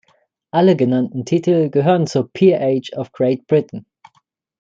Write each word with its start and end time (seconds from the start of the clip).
Alle 0.49 0.75
genannten 0.75 1.25
Titel 1.25 1.69
gehören 1.69 2.07
zur 2.07 2.31
Peerage 2.33 2.93
of 2.97 3.11
Great 3.11 3.45
Britain. 3.45 3.85